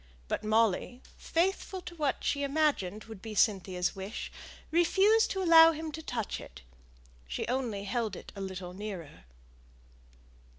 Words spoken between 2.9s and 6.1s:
would be Cynthia's wish, refused to allow him to